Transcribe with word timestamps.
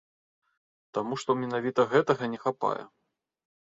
Таму 0.99 1.13
што 1.23 1.31
менавіта 1.43 1.81
гэтага 1.93 2.23
не 2.33 2.39
хапае. 2.47 2.77